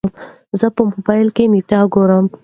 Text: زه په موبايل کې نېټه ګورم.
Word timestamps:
زه 0.59 0.67
په 0.75 0.81
موبايل 0.91 1.27
کې 1.35 1.43
نېټه 1.53 1.79
ګورم. 1.93 2.25